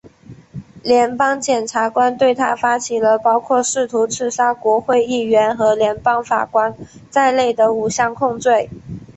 [0.81, 6.73] 联邦检察官对他发起了包括试图刺杀国会议员和联邦法官
[7.11, 8.67] 在内的五项控罪。